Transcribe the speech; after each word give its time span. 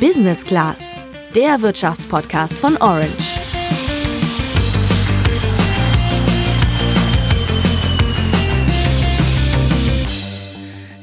Business 0.00 0.44
Class, 0.44 0.94
der 1.34 1.62
Wirtschaftspodcast 1.62 2.52
von 2.52 2.76
Orange. 2.76 3.35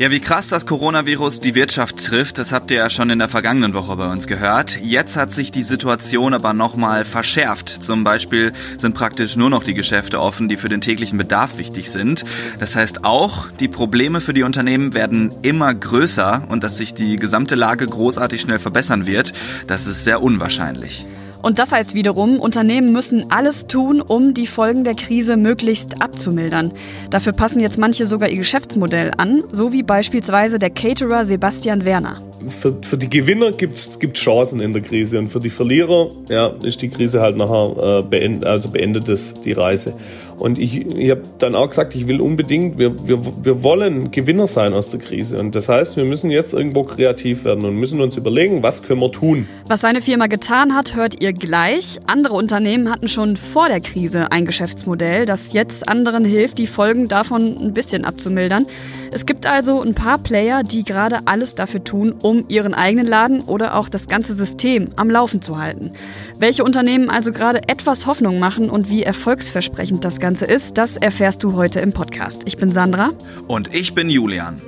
Ja, 0.04 0.12
wie 0.12 0.20
krass 0.20 0.50
das 0.50 0.66
Coronavirus 0.66 1.40
die 1.40 1.56
Wirtschaft 1.56 2.06
trifft, 2.06 2.38
das 2.38 2.52
habt 2.52 2.70
ihr 2.72 2.76
ja 2.76 2.90
schon 2.90 3.10
in 3.10 3.20
der 3.20 3.30
vergangenen 3.30 3.74
Woche 3.74 3.96
bei 3.96 4.12
uns 4.12 4.28
gehört. 4.28 4.78
Jetzt 4.84 5.16
hat 5.16 5.34
sich 5.34 5.50
die 5.50 5.64
Situation 5.64 6.34
aber 6.34 6.52
nochmal 6.52 7.06
verschärft. 7.06 7.70
Zum 7.70 8.04
Beispiel 8.04 8.52
sind 8.78 8.96
praktisch 8.96 9.38
nur 9.38 9.50
noch 9.50 9.64
die 9.64 9.74
Geschäfte 9.74 10.20
offen, 10.20 10.50
die 10.50 10.58
für 10.58 10.68
den 10.68 10.82
täglichen 10.82 11.18
Bedarf 11.18 11.58
wichtig 11.58 11.90
sind. 11.90 12.26
Das 12.60 12.76
heißt 12.76 13.06
auch, 13.06 13.50
die 13.62 13.70
Probleme 13.70 14.20
für 14.20 14.34
die 14.34 14.44
Unternehmen 14.44 14.94
werden 14.94 15.34
immer 15.42 15.74
größer 15.74 16.48
und 16.50 16.66
dass 16.66 16.76
sich 16.76 16.94
die 16.94 17.16
gesamte 17.16 17.56
Lage 17.56 17.86
großartig 17.86 18.42
schnell 18.42 18.60
verbessern 18.60 19.06
wird, 19.06 19.32
das 19.68 19.88
ist 19.88 20.04
sehr 20.04 20.22
unwahrscheinlich. 20.22 21.06
Und 21.44 21.60
das 21.60 21.74
heißt 21.74 21.94
wiederum, 21.94 22.40
Unternehmen 22.40 22.94
müssen 22.94 23.30
alles 23.30 23.68
tun, 23.68 24.02
um 24.02 24.34
die 24.34 24.48
Folgen 24.48 24.86
der 24.86 24.96
Krise 24.96 25.36
möglichst 25.36 26.02
abzumildern. 26.02 26.72
Dafür 27.10 27.34
passen 27.34 27.60
jetzt 27.60 27.78
manche 27.78 28.08
sogar 28.08 28.30
ihr 28.30 28.38
Geschäftsmodell 28.38 29.12
an, 29.18 29.44
so 29.52 29.74
wie 29.74 29.84
beispielsweise 29.84 30.58
der 30.58 30.70
Caterer 30.70 31.26
Sebastian 31.26 31.84
Werner. 31.84 32.16
Für, 32.48 32.74
für 32.82 32.98
die 32.98 33.10
Gewinner 33.10 33.52
gibt 33.52 33.74
es 33.74 33.98
Chancen 34.14 34.60
in 34.60 34.72
der 34.72 34.82
Krise 34.82 35.18
und 35.20 35.28
für 35.28 35.40
die 35.40 35.50
Verlierer 35.50 36.10
ja, 36.30 36.48
ist 36.64 36.82
die 36.82 36.90
Krise 36.90 37.22
halt 37.22 37.38
nachher 37.38 38.00
äh, 38.00 38.04
beendet, 38.04 38.46
also 38.46 38.70
beendet 38.70 39.08
es 39.10 39.42
die 39.42 39.54
Reise. 39.54 39.94
Und 40.38 40.60
ich, 40.60 40.86
ich 40.98 41.12
habe 41.12 41.22
dann 41.40 41.56
auch 41.56 41.70
gesagt, 41.70 41.96
ich 41.96 42.08
will 42.08 42.20
unbedingt, 42.20 42.78
wir, 42.80 42.96
wir, 43.08 43.20
wir 43.44 43.64
wollen 43.64 44.12
Gewinner 44.12 44.48
sein 44.48 44.74
aus 44.74 44.92
der 44.92 45.00
Krise. 45.00 45.38
Und 45.38 45.56
das 45.56 45.70
heißt, 45.70 45.96
wir 45.96 46.06
müssen 46.06 46.32
jetzt 46.32 46.54
irgendwo 46.54 46.84
kreativ 46.84 47.46
werden 47.46 47.64
und 47.66 47.76
müssen 47.76 48.02
uns 48.02 48.18
überlegen, 48.18 48.64
was 48.64 48.84
können 48.84 49.00
wir 49.00 49.12
tun. 49.12 49.48
Was 49.68 49.82
seine 49.82 50.02
Firma 50.02 50.28
getan 50.28 50.76
hat, 50.76 50.96
hört 50.96 51.22
ihr 51.22 51.34
gleich. 51.34 52.00
Andere 52.08 52.34
Unternehmen 52.34 52.90
hatten 52.90 53.08
schon 53.08 53.38
vor 53.38 53.70
der 53.70 53.80
Krise 53.80 54.32
ein 54.32 54.46
Geschäftsmodell, 54.46 55.26
das 55.26 55.54
jetzt 55.54 55.88
anderen 55.88 56.26
hilft, 56.26 56.58
die 56.58 56.68
Folgen 56.68 57.08
davon 57.08 57.56
ein 57.58 57.74
bisschen 57.74 58.06
abzumildern. 58.06 58.66
Es 59.14 59.28
gibt 59.28 59.46
also 59.46 59.80
ein 59.80 59.94
paar 59.94 60.18
Player, 60.18 60.64
die 60.64 60.82
gerade 60.82 61.20
alles 61.26 61.54
dafür 61.54 61.84
tun, 61.84 62.16
um 62.24 62.46
ihren 62.48 62.74
eigenen 62.74 63.06
Laden 63.06 63.42
oder 63.42 63.78
auch 63.78 63.88
das 63.88 64.08
ganze 64.08 64.34
System 64.34 64.90
am 64.96 65.08
Laufen 65.08 65.40
zu 65.40 65.60
halten. 65.60 65.94
Welche 66.40 66.64
Unternehmen 66.64 67.12
also 67.12 67.32
gerade 67.32 67.70
etwas 67.70 68.08
Hoffnung 68.08 68.40
machen 68.40 68.72
und 68.72 68.90
wie 68.90 69.04
erfolgsversprechend 69.04 70.04
das 70.04 70.20
Ganze 70.20 70.46
ist, 70.46 70.80
das 70.80 70.98
erfährst 70.98 71.44
du 71.44 71.54
heute 71.54 71.80
im 71.80 71.94
Podcast. 71.94 72.42
Ich 72.46 72.58
bin 72.58 72.70
Sandra. 72.70 73.12
Und 73.48 73.76
ich 73.76 73.94
bin 73.94 74.10
Julian. 74.10 74.60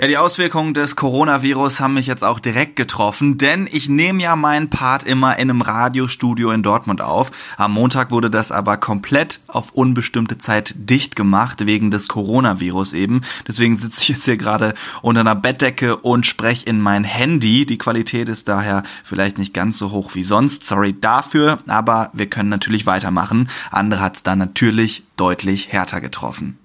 Ja, 0.00 0.06
die 0.06 0.16
Auswirkungen 0.16 0.72
des 0.72 0.96
Coronavirus 0.96 1.78
haben 1.78 1.92
mich 1.92 2.06
jetzt 2.06 2.24
auch 2.24 2.40
direkt 2.40 2.74
getroffen, 2.74 3.36
denn 3.36 3.68
ich 3.70 3.90
nehme 3.90 4.22
ja 4.22 4.34
meinen 4.34 4.70
Part 4.70 5.02
immer 5.02 5.36
in 5.36 5.50
einem 5.50 5.60
Radiostudio 5.60 6.52
in 6.52 6.62
Dortmund 6.62 7.02
auf. 7.02 7.30
Am 7.58 7.74
Montag 7.74 8.10
wurde 8.10 8.30
das 8.30 8.50
aber 8.50 8.78
komplett 8.78 9.40
auf 9.46 9.72
unbestimmte 9.72 10.38
Zeit 10.38 10.72
dicht 10.74 11.16
gemacht, 11.16 11.66
wegen 11.66 11.90
des 11.90 12.08
Coronavirus 12.08 12.94
eben. 12.94 13.20
Deswegen 13.46 13.76
sitze 13.76 14.00
ich 14.00 14.08
jetzt 14.08 14.24
hier 14.24 14.38
gerade 14.38 14.72
unter 15.02 15.20
einer 15.20 15.34
Bettdecke 15.34 15.96
und 15.96 16.24
spreche 16.24 16.64
in 16.64 16.80
mein 16.80 17.04
Handy. 17.04 17.66
Die 17.66 17.76
Qualität 17.76 18.30
ist 18.30 18.48
daher 18.48 18.84
vielleicht 19.04 19.36
nicht 19.36 19.52
ganz 19.52 19.76
so 19.76 19.90
hoch 19.90 20.14
wie 20.14 20.24
sonst. 20.24 20.64
Sorry 20.64 20.98
dafür, 20.98 21.58
aber 21.66 22.08
wir 22.14 22.30
können 22.30 22.48
natürlich 22.48 22.86
weitermachen. 22.86 23.50
Andere 23.70 24.00
hat 24.00 24.16
es 24.16 24.22
da 24.22 24.34
natürlich 24.34 25.02
deutlich 25.18 25.74
härter 25.74 26.00
getroffen. 26.00 26.58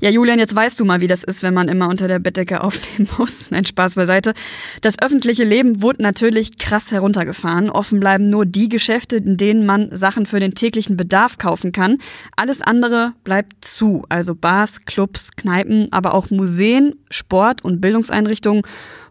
Ja, 0.00 0.10
Julian, 0.10 0.38
jetzt 0.38 0.54
weißt 0.54 0.78
du 0.80 0.84
mal, 0.84 1.00
wie 1.00 1.06
das 1.06 1.24
ist, 1.24 1.42
wenn 1.42 1.54
man 1.54 1.68
immer 1.68 1.88
unter 1.88 2.08
der 2.08 2.18
Bettdecke 2.18 2.62
aufnehmen 2.62 3.08
muss. 3.18 3.50
Nein, 3.50 3.64
Spaß 3.64 3.94
beiseite. 3.94 4.34
Das 4.80 5.00
öffentliche 5.00 5.44
Leben 5.44 5.82
wurde 5.82 6.02
natürlich 6.02 6.58
krass 6.58 6.92
heruntergefahren. 6.92 7.70
Offen 7.70 8.00
bleiben 8.00 8.28
nur 8.28 8.46
die 8.46 8.68
Geschäfte, 8.68 9.16
in 9.16 9.36
denen 9.36 9.66
man 9.66 9.94
Sachen 9.94 10.26
für 10.26 10.40
den 10.40 10.54
täglichen 10.54 10.96
Bedarf 10.96 11.38
kaufen 11.38 11.72
kann. 11.72 11.98
Alles 12.36 12.62
andere 12.62 13.12
bleibt 13.24 13.64
zu. 13.64 14.04
Also 14.08 14.34
Bars, 14.34 14.84
Clubs, 14.84 15.30
Kneipen, 15.36 15.92
aber 15.92 16.14
auch 16.14 16.30
Museen, 16.30 16.94
Sport- 17.10 17.62
und 17.64 17.80
Bildungseinrichtungen. 17.80 18.62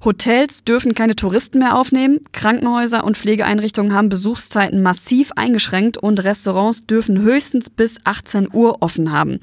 Hotels 0.04 0.64
dürfen 0.64 0.94
keine 0.96 1.16
Touristen 1.16 1.60
mehr 1.60 1.76
aufnehmen. 1.76 2.20
Krankenhäuser 2.32 3.04
und 3.04 3.18
Pflegeeinrichtungen 3.18 3.94
haben 3.94 4.10
Besuchszeiten 4.10 4.82
massiv 4.82 5.32
eingeschränkt 5.36 5.98
und 5.98 6.24
Restaurants 6.24 6.86
dürfen 6.86 7.22
höchstens 7.22 7.70
bis 7.70 7.98
18 8.06 8.48
Uhr 8.54 8.82
offen 8.82 9.12
haben. 9.12 9.40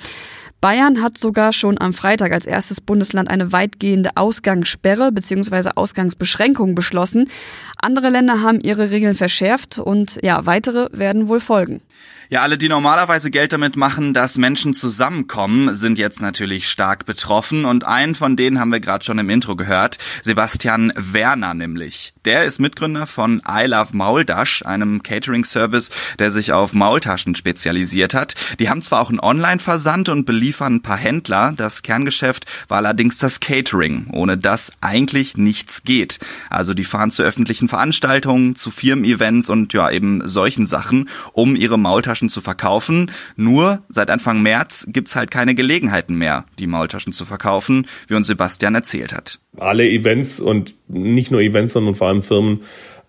Bayern 0.66 1.00
hat 1.00 1.16
sogar 1.16 1.53
schon 1.53 1.81
am 1.81 1.93
Freitag 1.93 2.32
als 2.32 2.44
erstes 2.44 2.81
Bundesland 2.81 3.31
eine 3.31 3.53
weitgehende 3.53 4.10
Ausgangssperre 4.16 5.12
bzw. 5.12 5.71
Ausgangsbeschränkung 5.77 6.75
beschlossen. 6.75 7.31
Andere 7.77 8.10
Länder 8.10 8.43
haben 8.43 8.59
ihre 8.59 8.91
Regeln 8.91 9.15
verschärft 9.15 9.78
und 9.78 10.19
ja, 10.25 10.44
weitere 10.44 10.88
werden 10.91 11.28
wohl 11.28 11.38
folgen. 11.38 11.82
Ja, 12.28 12.42
alle, 12.42 12.59
die 12.59 12.69
normalerweise 12.69 13.31
Geld 13.31 13.53
damit 13.53 13.76
machen, 13.76 14.12
dass 14.12 14.37
Menschen 14.37 14.75
zusammenkommen, 14.75 15.76
sind 15.76 15.97
jetzt 15.97 16.20
natürlich 16.20 16.69
stark 16.69 17.06
betroffen 17.06 17.64
und 17.64 17.84
einen 17.84 18.16
von 18.16 18.34
denen 18.34 18.59
haben 18.59 18.72
wir 18.72 18.81
gerade 18.81 19.04
schon 19.04 19.20
im 19.20 19.31
Intro 19.31 19.54
gehört, 19.54 19.98
Sebastian 20.22 20.92
Werner 20.97 21.54
nämlich. 21.54 22.14
Der 22.25 22.44
ist 22.44 22.59
Mitgründer 22.59 23.06
von 23.06 23.41
I 23.48 23.66
Love 23.66 23.97
Mauldash, 23.97 24.64
einem 24.66 25.04
Catering-Service, 25.04 25.91
der 26.19 26.32
sich 26.32 26.53
auf 26.53 26.72
Maultaschen 26.72 27.37
spezialisiert 27.37 28.12
hat. 28.12 28.34
Die 28.58 28.69
haben 28.69 28.82
zwar 28.82 29.03
auch 29.03 29.10
einen 29.10 29.20
Online-Versand 29.20 30.08
und 30.08 30.25
beliefern 30.25 30.76
ein 30.76 30.82
paar 30.82 30.97
Händler, 30.97 31.53
das 31.56 31.82
Kerngeschäft 31.82 32.47
war 32.66 32.78
allerdings 32.78 33.19
das 33.19 33.38
Catering, 33.38 34.08
ohne 34.12 34.37
das 34.37 34.72
eigentlich 34.81 35.37
nichts 35.37 35.84
geht. 35.84 36.19
Also 36.50 36.75
die 36.75 36.82
fahren 36.82 37.12
zu 37.12 37.22
öffentlichen 37.22 37.69
Veranstaltungen, 37.69 38.56
zu 38.56 38.72
Firmen-Events 38.72 39.48
und 39.48 39.72
ja 39.72 39.93
eben 39.93 40.26
solchen 40.26 40.66
Sachen, 40.66 41.08
um 41.32 41.54
ihre 41.54 41.78
Maultaschen 41.78 42.16
Maultaschen 42.16 42.28
zu 42.28 42.41
verkaufen. 42.41 43.10
Nur 43.37 43.82
seit 43.88 44.10
Anfang 44.10 44.43
März 44.43 44.87
gibt's 44.88 45.16
halt 45.16 45.31
keine 45.31 45.54
Gelegenheiten 45.54 46.16
mehr, 46.16 46.44
die 46.59 46.66
Maultaschen 46.66 47.12
zu 47.12 47.25
verkaufen, 47.25 47.87
wie 48.09 48.15
uns 48.15 48.27
Sebastian 48.27 48.75
erzählt 48.75 49.12
hat. 49.12 49.38
Alle 49.59 49.88
Events 49.88 50.41
und 50.41 50.75
nicht 50.88 51.31
nur 51.31 51.41
Events, 51.41 51.75
sondern 51.75 51.94
vor 51.94 52.09
allem 52.09 52.22
Firmen 52.22 52.62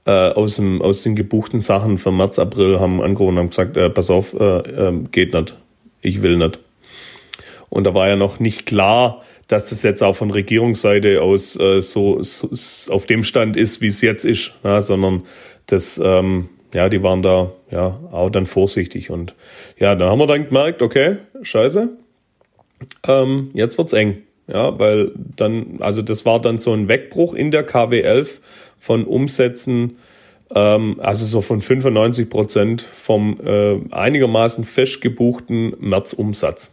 äh, 0.06 0.12
aus, 0.12 0.57
dem, 0.57 0.81
aus 0.81 1.03
den 1.03 1.16
gebuchten 1.16 1.62
Sachen 1.62 1.97
für 1.97 2.12
März, 2.12 2.40
April 2.40 2.79
haben 2.79 3.01
angerufen 3.01 3.34
und 3.34 3.40
haben 3.40 3.50
gesagt, 3.50 3.78
äh, 3.78 3.90
pass 3.90 4.09
auf, 4.09 4.34
äh, 4.34 4.59
äh, 4.59 4.94
geht 5.12 5.34
nicht. 5.34 5.56
Ich 6.01 6.22
will 6.22 6.38
nicht. 6.38 6.59
Und 7.69 7.85
da 7.85 7.94
war 7.94 8.07
ja 8.07 8.16
noch 8.16 8.40
nicht 8.40 8.66
klar, 8.66 9.22
dass 9.47 9.69
das 9.69 9.84
jetzt 9.84 10.03
auch 10.03 10.16
von 10.16 10.31
Regierungsseite 10.31 11.22
aus 11.22 11.57
äh, 11.57 11.81
so, 11.81 12.22
so 12.22 12.50
auf 12.91 13.06
dem 13.06 13.23
Stand 13.23 13.56
ist, 13.56 13.81
wie 13.81 13.88
es 13.88 14.01
jetzt 14.01 14.25
ist, 14.25 14.53
ja, 14.63 14.81
sondern 14.81 15.23
das 15.67 16.01
ähm, 16.03 16.50
ja, 16.73 16.89
die 16.89 17.01
waren 17.03 17.22
da 17.22 17.51
ja 17.72 18.00
auch 18.11 18.29
dann 18.29 18.47
vorsichtig. 18.47 19.09
Und 19.09 19.35
ja, 19.78 19.95
dann 19.95 20.09
haben 20.09 20.19
wir 20.19 20.28
dann 20.28 20.45
gemerkt, 20.45 20.81
okay, 20.81 21.17
scheiße, 21.41 21.89
ähm, 23.07 23.51
jetzt 23.53 23.78
wird's 23.78 23.94
eng. 23.94 24.23
Ja, 24.47 24.79
weil 24.79 25.11
dann, 25.16 25.79
also 25.79 26.01
das 26.01 26.25
war 26.25 26.39
dann 26.39 26.57
so 26.57 26.72
ein 26.72 26.88
Wegbruch 26.88 27.33
in 27.33 27.51
der 27.51 27.67
KW11 27.67 28.39
von 28.79 29.03
Umsätzen, 29.03 29.97
ähm, 30.55 31.00
also 31.01 31.25
so 31.25 31.41
von 31.41 31.61
95 31.61 32.29
Prozent 32.29 32.81
vom 32.81 33.38
äh, 33.44 33.78
einigermaßen 33.91 34.63
fest 34.63 35.01
gebuchten 35.01 35.73
Märzumsatz. 35.79 36.72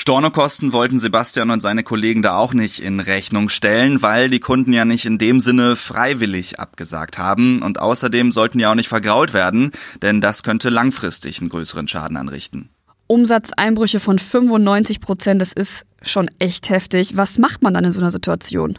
Stornokosten 0.00 0.72
wollten 0.72 0.98
Sebastian 0.98 1.50
und 1.50 1.60
seine 1.60 1.82
Kollegen 1.82 2.22
da 2.22 2.38
auch 2.38 2.54
nicht 2.54 2.80
in 2.80 3.00
Rechnung 3.00 3.50
stellen, 3.50 4.00
weil 4.00 4.30
die 4.30 4.40
Kunden 4.40 4.72
ja 4.72 4.86
nicht 4.86 5.04
in 5.04 5.18
dem 5.18 5.40
Sinne 5.40 5.76
freiwillig 5.76 6.58
abgesagt 6.58 7.18
haben 7.18 7.60
und 7.60 7.78
außerdem 7.78 8.32
sollten 8.32 8.58
ja 8.60 8.70
auch 8.70 8.74
nicht 8.74 8.88
vergrault 8.88 9.34
werden, 9.34 9.72
denn 10.00 10.22
das 10.22 10.42
könnte 10.42 10.70
langfristig 10.70 11.40
einen 11.40 11.50
größeren 11.50 11.86
Schaden 11.86 12.16
anrichten. 12.16 12.70
Umsatzeinbrüche 13.08 14.00
von 14.00 14.18
95 14.18 15.02
Prozent, 15.02 15.42
das 15.42 15.52
ist 15.52 15.84
schon 16.00 16.30
echt 16.38 16.70
heftig. 16.70 17.18
Was 17.18 17.36
macht 17.36 17.60
man 17.60 17.74
dann 17.74 17.84
in 17.84 17.92
so 17.92 18.00
einer 18.00 18.10
Situation? 18.10 18.78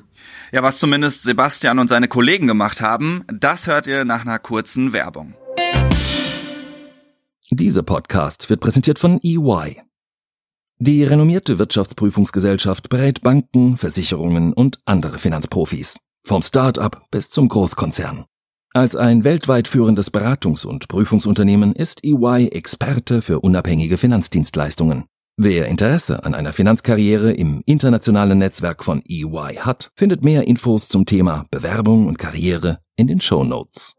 Ja, 0.52 0.64
was 0.64 0.80
zumindest 0.80 1.22
Sebastian 1.22 1.78
und 1.78 1.88
seine 1.88 2.08
Kollegen 2.08 2.48
gemacht 2.48 2.82
haben, 2.82 3.26
das 3.32 3.68
hört 3.68 3.86
ihr 3.86 4.06
nach 4.06 4.22
einer 4.22 4.40
kurzen 4.40 4.92
Werbung. 4.92 5.36
Dieser 7.52 7.84
Podcast 7.84 8.50
wird 8.50 8.60
präsentiert 8.60 8.98
von 8.98 9.20
EY. 9.22 9.84
Die 10.84 11.04
renommierte 11.04 11.60
Wirtschaftsprüfungsgesellschaft 11.60 12.90
berät 12.90 13.22
Banken, 13.22 13.78
Versicherungen 13.78 14.52
und 14.52 14.80
andere 14.86 15.20
Finanzprofis. 15.20 16.00
Vom 16.26 16.42
Start-up 16.42 17.04
bis 17.12 17.30
zum 17.30 17.50
Großkonzern. 17.50 18.26
Als 18.74 18.96
ein 18.96 19.24
weltweit 19.24 19.68
führendes 19.68 20.12
Beratungs- 20.12 20.66
und 20.66 20.88
Prüfungsunternehmen 20.88 21.74
ist 21.74 22.04
EY 22.04 22.48
Experte 22.48 23.22
für 23.22 23.42
unabhängige 23.42 24.00
Finanzdienstleistungen. 24.00 25.06
Wer 25.38 25.68
Interesse 25.68 26.26
an 26.26 26.34
einer 26.34 26.52
Finanzkarriere 26.52 27.32
im 27.32 27.62
internationalen 27.68 28.40
Netzwerk 28.40 28.84
von 28.84 29.04
EY 29.08 29.58
hat, 29.60 29.92
findet 29.96 30.26
mehr 30.26 30.48
Infos 30.48 30.90
zum 30.90 31.06
Thema 31.06 31.46
Bewerbung 31.52 32.08
und 32.08 32.18
Karriere 32.18 32.80
in 32.96 33.06
den 33.06 33.22
Show 33.22 33.44
Notes. 33.44 33.98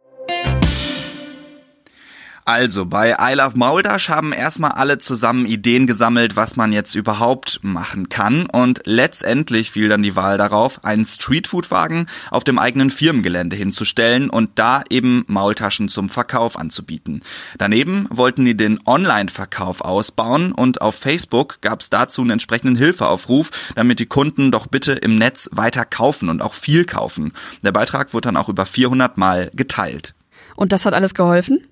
Also, 2.45 2.87
bei 2.87 3.17
I 3.21 3.35
Love 3.35 3.57
Mauldash 3.57 4.09
haben 4.09 4.33
erstmal 4.33 4.73
alle 4.73 4.99
zusammen 4.99 5.47
Ideen 5.47 5.87
gesammelt, 5.87 6.35
was 6.35 6.57
man 6.57 6.73
jetzt 6.73 6.97
überhaupt 6.97 7.61
machen 7.63 8.09
kann. 8.09 8.47
Und 8.47 8.81
letztendlich 8.85 9.71
fiel 9.71 9.89
dann 9.89 10.03
die 10.03 10.17
Wahl 10.17 10.39
darauf, 10.39 10.85
einen 10.85 11.05
Streetfood-Wagen 11.05 12.09
auf 12.33 12.43
dem 12.43 12.59
eigenen 12.59 12.91
Firmengelände 12.91 13.55
hinzustellen 13.55 14.29
und 14.29 14.51
da 14.57 14.83
eben 14.91 15.25
Maultaschen 15.29 15.89
zum 15.89 16.09
Verkauf 16.09 16.59
anzubieten. 16.59 17.23
Daneben 17.59 18.09
wollten 18.11 18.45
die 18.45 18.57
den 18.57 18.81
Online-Verkauf 18.87 19.81
ausbauen 19.81 20.51
und 20.51 20.81
auf 20.81 20.97
Facebook 20.97 21.61
gab 21.61 21.81
es 21.81 21.91
dazu 21.91 22.23
einen 22.23 22.31
entsprechenden 22.31 22.75
Hilfeaufruf, 22.75 23.51
damit 23.77 24.01
die 24.01 24.07
Kunden 24.07 24.51
doch 24.51 24.67
bitte 24.67 24.95
im 24.95 25.17
Netz 25.17 25.49
weiter 25.53 25.85
kaufen 25.85 26.29
und 26.29 26.43
auch 26.43 26.55
viel 26.55 26.87
kaufen. 26.87 27.35
Der 27.63 27.71
Beitrag 27.71 28.13
wurde 28.15 28.27
dann 28.29 28.37
auch 28.37 28.49
über 28.49 28.67
400 28.67 29.17
Mal 29.17 29.53
geteilt. 29.55 30.15
Und 30.57 30.73
das 30.73 30.85
hat 30.85 30.95
alles 30.95 31.15
geholfen? 31.15 31.67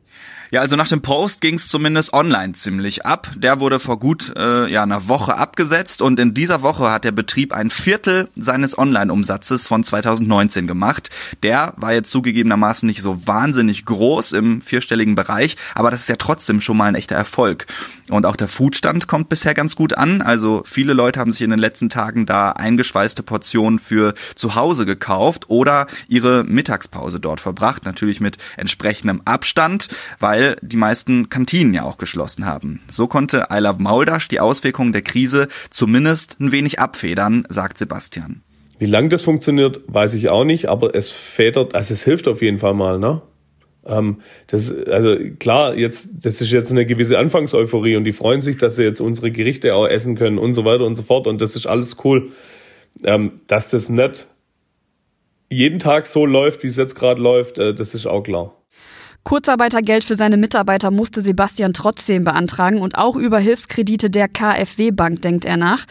Ja, 0.50 0.60
also 0.62 0.74
nach 0.74 0.88
dem 0.88 1.00
Post 1.00 1.40
ging 1.40 1.54
es 1.54 1.68
zumindest 1.68 2.12
online 2.12 2.54
ziemlich 2.54 3.06
ab. 3.06 3.30
Der 3.36 3.60
wurde 3.60 3.78
vor 3.78 4.00
gut 4.00 4.32
äh, 4.36 4.68
ja, 4.68 4.82
einer 4.82 5.08
Woche 5.08 5.36
abgesetzt 5.36 6.02
und 6.02 6.18
in 6.18 6.34
dieser 6.34 6.62
Woche 6.62 6.90
hat 6.90 7.04
der 7.04 7.12
Betrieb 7.12 7.52
ein 7.52 7.70
Viertel 7.70 8.28
seines 8.34 8.76
Online-Umsatzes 8.76 9.68
von 9.68 9.84
2019 9.84 10.66
gemacht. 10.66 11.10
Der 11.44 11.74
war 11.76 11.92
jetzt 11.92 12.10
zugegebenermaßen 12.10 12.84
nicht 12.84 13.00
so 13.00 13.26
wahnsinnig 13.28 13.84
groß 13.84 14.32
im 14.32 14.60
vierstelligen 14.60 15.14
Bereich, 15.14 15.56
aber 15.76 15.92
das 15.92 16.00
ist 16.00 16.08
ja 16.08 16.16
trotzdem 16.16 16.60
schon 16.60 16.76
mal 16.76 16.86
ein 16.86 16.96
echter 16.96 17.14
Erfolg. 17.14 17.66
Und 18.10 18.26
auch 18.26 18.36
der 18.36 18.48
Foodstand 18.48 19.06
kommt 19.06 19.28
bisher 19.28 19.54
ganz 19.54 19.76
gut 19.76 19.94
an. 19.94 20.20
Also 20.20 20.62
viele 20.66 20.92
Leute 20.92 21.20
haben 21.20 21.32
sich 21.32 21.42
in 21.42 21.50
den 21.50 21.58
letzten 21.58 21.88
Tagen 21.88 22.26
da 22.26 22.50
eingeschweißte 22.50 23.22
Portionen 23.22 23.78
für 23.78 24.14
zu 24.34 24.54
Hause 24.54 24.84
gekauft 24.86 25.48
oder 25.48 25.86
ihre 26.08 26.44
Mittagspause 26.44 27.20
dort 27.20 27.40
verbracht. 27.40 27.84
Natürlich 27.84 28.20
mit 28.20 28.36
entsprechendem 28.56 29.22
Abstand, 29.24 29.88
weil 30.18 30.56
die 30.60 30.76
meisten 30.76 31.28
Kantinen 31.28 31.72
ja 31.72 31.84
auch 31.84 31.98
geschlossen 31.98 32.46
haben. 32.46 32.80
So 32.90 33.06
konnte 33.06 33.46
I 33.52 33.58
Love 33.58 33.80
Mauldasch 33.80 34.28
die 34.28 34.40
Auswirkungen 34.40 34.92
der 34.92 35.02
Krise 35.02 35.48
zumindest 35.70 36.38
ein 36.40 36.52
wenig 36.52 36.80
abfedern, 36.80 37.46
sagt 37.48 37.78
Sebastian. 37.78 38.42
Wie 38.78 38.86
lang 38.86 39.10
das 39.10 39.22
funktioniert, 39.22 39.82
weiß 39.88 40.14
ich 40.14 40.30
auch 40.30 40.44
nicht, 40.44 40.68
aber 40.68 40.94
es 40.94 41.10
federt, 41.10 41.74
also 41.74 41.92
es 41.92 42.02
hilft 42.02 42.26
auf 42.28 42.40
jeden 42.40 42.56
Fall 42.56 42.72
mal, 42.72 42.98
ne? 42.98 43.20
Ähm, 43.86 44.18
das, 44.46 44.72
also 44.86 45.16
klar, 45.38 45.74
jetzt, 45.74 46.24
das 46.24 46.40
ist 46.40 46.50
jetzt 46.50 46.70
eine 46.70 46.86
gewisse 46.86 47.18
Anfangseuphorie 47.18 47.96
und 47.96 48.04
die 48.04 48.12
freuen 48.12 48.40
sich, 48.40 48.56
dass 48.56 48.76
sie 48.76 48.84
jetzt 48.84 49.00
unsere 49.00 49.30
Gerichte 49.30 49.74
auch 49.74 49.86
essen 49.86 50.16
können 50.16 50.38
und 50.38 50.52
so 50.52 50.64
weiter 50.64 50.84
und 50.84 50.94
so 50.94 51.02
fort 51.02 51.26
und 51.26 51.40
das 51.40 51.56
ist 51.56 51.66
alles 51.66 51.96
cool. 52.04 52.30
Ähm, 53.04 53.40
dass 53.46 53.70
das 53.70 53.88
nicht 53.88 54.26
jeden 55.48 55.78
Tag 55.78 56.06
so 56.06 56.26
läuft, 56.26 56.62
wie 56.62 56.68
es 56.68 56.76
jetzt 56.76 56.94
gerade 56.94 57.22
läuft, 57.22 57.58
äh, 57.58 57.74
das 57.74 57.94
ist 57.94 58.06
auch 58.06 58.22
klar. 58.22 58.56
Kurzarbeitergeld 59.24 60.02
für 60.02 60.14
seine 60.14 60.36
Mitarbeiter 60.36 60.90
musste 60.90 61.20
Sebastian 61.20 61.74
trotzdem 61.74 62.24
beantragen 62.24 62.80
und 62.80 62.96
auch 62.96 63.16
über 63.16 63.38
Hilfskredite 63.38 64.10
der 64.10 64.28
KfW 64.28 64.92
Bank 64.92 65.22
denkt 65.22 65.44
er 65.44 65.56
nach. 65.56 65.86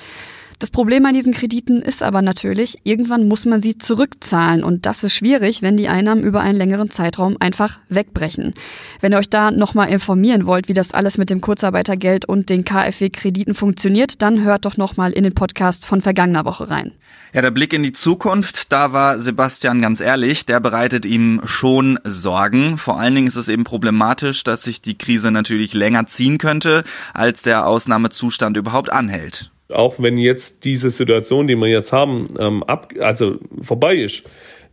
Das 0.60 0.72
Problem 0.72 1.06
an 1.06 1.14
diesen 1.14 1.32
Krediten 1.32 1.82
ist 1.82 2.04
aber 2.04 2.22
natürlich, 2.22 2.80
irgendwann 2.84 3.30
muss 3.30 3.46
man 3.46 3.62
sie 3.62 3.78
zurückzahlen 3.78 4.62
und 4.62 4.86
das 4.86 5.06
ist 5.06 5.16
schwierig, 5.16 5.62
wenn 5.62 5.78
die 5.78 5.88
Einnahmen 5.88 6.22
über 6.22 6.42
einen 6.42 6.58
längeren 6.58 6.92
Zeitraum 6.92 7.38
einfach 7.40 7.80
wegbrechen. 7.88 8.54
Wenn 9.00 9.14
ihr 9.14 9.20
euch 9.20 9.30
da 9.30 9.52
nochmal 9.52 9.88
informieren 9.88 10.46
wollt, 10.46 10.68
wie 10.68 10.74
das 10.74 10.94
alles 10.94 11.18
mit 11.18 11.30
dem 11.30 11.40
Kurzarbeitergeld 11.40 12.26
und 12.26 12.50
den 12.50 12.66
KfW-Krediten 12.66 13.54
funktioniert, 13.54 14.22
dann 14.22 14.44
hört 14.44 14.66
doch 14.66 14.76
nochmal 14.76 15.14
in 15.14 15.24
den 15.24 15.34
Podcast 15.34 15.86
von 15.86 16.02
vergangener 16.02 16.44
Woche 16.44 16.70
rein. 16.70 16.92
Ja, 17.32 17.42
der 17.42 17.52
Blick 17.52 17.72
in 17.72 17.84
die 17.84 17.94
Zukunft, 17.94 18.74
da 18.74 18.92
war 18.92 19.18
Sebastian 19.20 19.82
ganz 19.82 20.02
ehrlich, 20.02 20.46
der 20.46 20.60
bereitet 20.60 21.06
ihm 21.06 21.40
schon 21.46 22.00
Sorgen. 22.04 22.78
Vor 22.78 23.00
allen 23.00 23.16
Dingen 23.16 23.28
ist 23.28 23.38
es 23.38 23.48
eben 23.48 23.64
problematisch, 23.64 24.44
dass 24.44 24.64
sich 24.64 24.82
die 24.82 24.98
Krise 24.98 25.32
natürlich 25.32 25.74
länger 25.74 26.08
ziehen 26.08 26.38
könnte, 26.38 26.84
als 27.14 27.44
der 27.44 27.66
Ausnahmezustand 27.66 28.58
überhaupt 28.58 28.92
anhält 28.92 29.52
auch 29.70 30.00
wenn 30.00 30.18
jetzt 30.18 30.66
diese 30.66 30.90
Situation, 30.90 31.48
die 31.48 31.56
wir 31.56 31.68
jetzt 31.68 31.94
haben, 31.94 32.26
ähm, 32.40 32.64
ab, 32.64 32.94
also 33.00 33.38
vorbei 33.62 33.96
ist, 33.96 34.24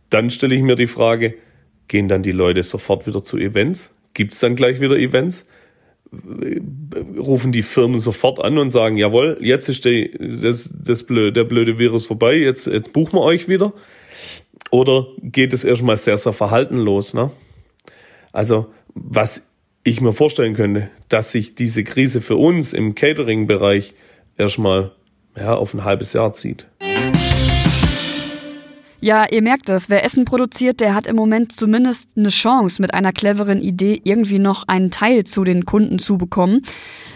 dann 0.09 0.29
stelle 0.29 0.55
ich 0.55 0.61
mir 0.61 0.75
die 0.75 0.87
Frage, 0.87 1.35
gehen 1.87 2.07
dann 2.07 2.23
die 2.23 2.31
Leute 2.31 2.63
sofort 2.63 3.07
wieder 3.07 3.23
zu 3.23 3.37
Events? 3.37 3.93
Gibt 4.13 4.33
es 4.33 4.39
dann 4.39 4.55
gleich 4.55 4.79
wieder 4.79 4.97
Events? 4.97 5.45
Rufen 7.17 7.51
die 7.51 7.61
Firmen 7.61 7.99
sofort 7.99 8.43
an 8.43 8.57
und 8.57 8.69
sagen, 8.69 8.97
jawohl, 8.97 9.37
jetzt 9.41 9.67
ist 9.67 9.85
die, 9.85 10.11
das, 10.41 10.73
das 10.73 11.03
blöde, 11.03 11.33
der 11.33 11.43
blöde 11.43 11.77
Virus 11.77 12.05
vorbei, 12.05 12.35
jetzt, 12.35 12.65
jetzt 12.67 12.93
buchen 12.93 13.13
wir 13.13 13.21
euch 13.21 13.47
wieder? 13.47 13.73
Oder 14.71 15.07
geht 15.21 15.53
es 15.53 15.63
erstmal 15.63 15.97
sehr, 15.97 16.17
sehr 16.17 16.33
verhaltenlos? 16.33 17.13
Ne? 17.13 17.31
Also, 18.31 18.67
was 18.93 19.53
ich 19.83 20.01
mir 20.01 20.13
vorstellen 20.13 20.53
könnte, 20.53 20.89
dass 21.09 21.31
sich 21.31 21.55
diese 21.55 21.83
Krise 21.83 22.21
für 22.21 22.35
uns 22.35 22.73
im 22.73 22.95
Catering-Bereich 22.95 23.93
erstmal 24.37 24.91
ja, 25.35 25.53
auf 25.55 25.73
ein 25.73 25.83
halbes 25.83 26.13
Jahr 26.13 26.33
zieht. 26.33 26.67
Ja, 28.99 29.27
ihr 29.29 29.43
merkt 29.43 29.69
es, 29.69 29.91
wer 29.91 30.03
Essen 30.03 30.25
produziert, 30.25 30.79
der 30.79 30.95
hat 30.95 31.05
im 31.05 31.15
Moment 31.15 31.51
zumindest 31.51 32.09
eine 32.17 32.29
Chance, 32.29 32.81
mit 32.81 32.95
einer 32.95 33.11
cleveren 33.11 33.61
Idee 33.61 34.01
irgendwie 34.03 34.39
noch 34.39 34.67
einen 34.67 34.89
Teil 34.89 35.23
zu 35.23 35.43
den 35.43 35.65
Kunden 35.65 35.99
zu 35.99 36.17
bekommen. 36.17 36.63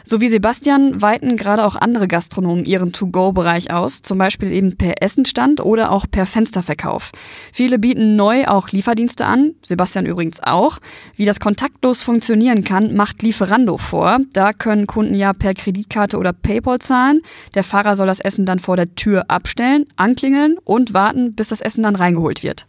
So 0.04 0.22
wie 0.22 0.30
Sebastian 0.30 1.02
weiten 1.02 1.38
gerade 1.38 1.66
auch 1.66 1.76
andere 1.76 2.08
Gastronomen 2.08 2.66
ihren 2.66 2.92
To-Go-Bereich 2.92 3.72
aus, 3.72 4.04
zum 4.04 4.20
Beispiel 4.20 4.52
eben 4.52 4.78
per 4.78 5.02
Essenstand 5.02 5.60
oder 5.60 5.92
auch 5.92 6.06
per 6.10 6.28
Fensterverkauf. 6.28 7.12
Viele 7.52 7.80
bieten 7.80 8.16
neu 8.16 8.46
auch 8.46 8.70
Lieferdienste 8.70 9.26
an, 9.26 9.56
Sebastian 9.64 10.06
übrigens 10.06 10.40
auch. 10.42 10.78
Wie 11.16 11.26
das 11.26 11.40
kontaktlos 11.40 12.04
funktionieren 12.04 12.64
kann, 12.64 12.96
macht 12.96 13.24
Lieferando 13.24 13.78
vor. 13.78 14.20
Da 14.34 14.54
können 14.54 14.86
Kunden 14.86 15.16
ja 15.16 15.34
per 15.34 15.56
Kreditkarte 15.56 16.18
oder 16.18 16.34
PayPal 16.34 16.78
zahlen. 16.78 17.22
Der 17.56 17.64
Fahrer 17.64 17.96
soll 17.96 18.08
das 18.08 18.20
Essen 18.20 18.46
dann 18.46 18.60
vor 18.60 18.76
der 18.76 18.94
Tür 18.94 19.26
abstellen, 19.30 19.88
anklingeln 19.96 20.58
und 20.64 20.94
warten, 20.94 21.34
bis 21.34 21.50
das 21.50 21.62
Essen 21.62 21.71
dann 21.80 21.96
reingeholt 21.96 22.44
wird. 22.44 22.68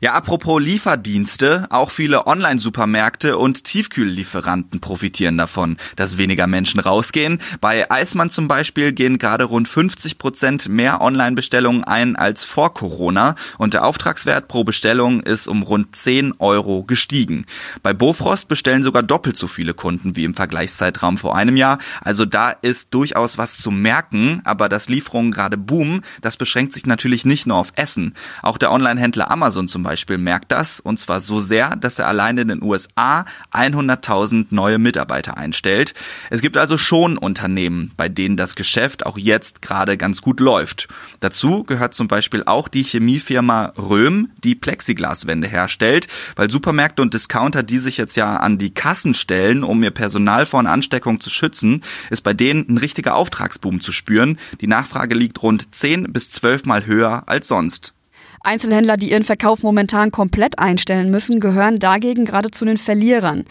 Ja, 0.00 0.12
apropos 0.12 0.62
Lieferdienste, 0.62 1.66
auch 1.70 1.90
viele 1.90 2.28
Online-Supermärkte 2.28 3.36
und 3.36 3.64
Tiefkühllieferanten 3.64 4.80
profitieren 4.80 5.36
davon, 5.36 5.76
dass 5.96 6.18
weniger 6.18 6.46
Menschen 6.46 6.78
rausgehen. 6.78 7.40
Bei 7.60 7.90
Eismann 7.90 8.30
zum 8.30 8.46
Beispiel 8.46 8.92
gehen 8.92 9.18
gerade 9.18 9.42
rund 9.42 9.66
50 9.66 10.18
Prozent 10.18 10.68
mehr 10.68 11.00
Online-Bestellungen 11.00 11.82
ein 11.82 12.14
als 12.14 12.44
vor 12.44 12.74
Corona 12.74 13.34
und 13.58 13.74
der 13.74 13.84
Auftragswert 13.84 14.46
pro 14.46 14.62
Bestellung 14.62 15.20
ist 15.20 15.48
um 15.48 15.64
rund 15.64 15.96
10 15.96 16.34
Euro 16.38 16.84
gestiegen. 16.84 17.44
Bei 17.82 17.92
Bofrost 17.92 18.46
bestellen 18.46 18.84
sogar 18.84 19.02
doppelt 19.02 19.36
so 19.36 19.48
viele 19.48 19.74
Kunden 19.74 20.14
wie 20.14 20.24
im 20.24 20.34
Vergleichszeitraum 20.34 21.18
vor 21.18 21.34
einem 21.34 21.56
Jahr. 21.56 21.78
Also 22.02 22.24
da 22.24 22.50
ist 22.50 22.94
durchaus 22.94 23.36
was 23.36 23.58
zu 23.58 23.72
merken, 23.72 24.42
aber 24.44 24.68
dass 24.68 24.88
Lieferungen 24.88 25.32
gerade 25.32 25.56
boomen, 25.56 26.02
das 26.20 26.36
beschränkt 26.36 26.72
sich 26.72 26.86
natürlich 26.86 27.24
nicht 27.24 27.46
nur 27.46 27.56
auf 27.56 27.72
Essen. 27.74 28.14
Auch 28.42 28.58
der 28.58 28.70
Online-Händler 28.70 29.32
Amazon 29.32 29.66
zum 29.66 29.87
Beispiel 29.88 30.18
merkt 30.18 30.52
das, 30.52 30.80
und 30.80 30.98
zwar 30.98 31.22
so 31.22 31.40
sehr, 31.40 31.74
dass 31.74 31.98
er 31.98 32.08
allein 32.08 32.36
in 32.36 32.48
den 32.48 32.62
USA 32.62 33.24
100.000 33.54 34.48
neue 34.50 34.78
Mitarbeiter 34.78 35.38
einstellt. 35.38 35.94
Es 36.28 36.42
gibt 36.42 36.58
also 36.58 36.76
schon 36.76 37.16
Unternehmen, 37.16 37.92
bei 37.96 38.10
denen 38.10 38.36
das 38.36 38.54
Geschäft 38.54 39.06
auch 39.06 39.16
jetzt 39.16 39.62
gerade 39.62 39.96
ganz 39.96 40.20
gut 40.20 40.40
läuft. 40.40 40.88
Dazu 41.20 41.64
gehört 41.64 41.94
zum 41.94 42.06
Beispiel 42.06 42.42
auch 42.44 42.68
die 42.68 42.82
Chemiefirma 42.82 43.72
Röhm, 43.78 44.28
die 44.44 44.54
Plexiglaswände 44.54 45.48
herstellt, 45.48 46.06
weil 46.36 46.50
Supermärkte 46.50 47.00
und 47.00 47.14
Discounter, 47.14 47.62
die 47.62 47.78
sich 47.78 47.96
jetzt 47.96 48.14
ja 48.14 48.36
an 48.36 48.58
die 48.58 48.74
Kassen 48.74 49.14
stellen, 49.14 49.64
um 49.64 49.82
ihr 49.82 49.90
Personal 49.90 50.44
vor 50.44 50.60
einer 50.60 50.72
Ansteckung 50.72 51.18
zu 51.22 51.30
schützen, 51.30 51.82
ist 52.10 52.20
bei 52.20 52.34
denen 52.34 52.68
ein 52.68 52.76
richtiger 52.76 53.14
Auftragsboom 53.14 53.80
zu 53.80 53.92
spüren. 53.92 54.38
Die 54.60 54.66
Nachfrage 54.66 55.14
liegt 55.14 55.42
rund 55.42 55.74
10 55.74 56.12
bis 56.12 56.30
12 56.30 56.66
Mal 56.66 56.84
höher 56.84 57.22
als 57.24 57.48
sonst. 57.48 57.94
Einzelhändler, 58.40 58.96
die 58.96 59.10
ihren 59.10 59.24
Verkauf 59.24 59.62
momentan 59.62 60.10
komplett 60.10 60.58
einstellen 60.58 61.10
müssen, 61.10 61.40
gehören 61.40 61.78
dagegen 61.78 62.24
gerade 62.24 62.50
zu 62.50 62.64
den 62.64 62.76
Verlierern. 62.76 63.44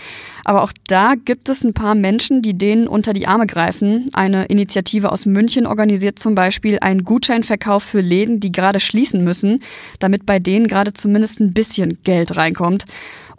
Aber 0.44 0.64
auch 0.64 0.72
da 0.88 1.16
gibt 1.16 1.50
es 1.50 1.64
ein 1.64 1.74
paar 1.74 1.96
Menschen, 1.96 2.42
die 2.42 2.58
denen 2.58 2.88
unter 2.88 3.14
die 3.14 3.28
Arme 3.28 3.48
greifen. 3.48 4.06
Eine 4.14 4.46
Initiative 4.46 5.12
aus 5.12 5.26
München 5.26 5.68
organisiert 5.68 6.20
zum 6.20 6.36
Beispiel 6.36 6.78
einen 6.80 7.04
Gutscheinverkauf 7.04 7.84
für 7.84 8.02
Läden, 8.02 8.40
die 8.40 8.52
gerade 8.52 8.80
schließen 8.80 9.24
müssen, 9.24 9.62
damit 10.00 10.26
bei 10.26 10.40
denen 10.40 10.68
gerade 10.68 10.94
zumindest 10.94 11.40
ein 11.40 11.54
bisschen 11.54 12.00
Geld 12.04 12.36
reinkommt. 12.36 12.86